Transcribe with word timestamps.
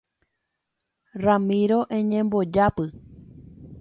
Ramíro 1.23 1.79
eñembojápy 1.99 2.85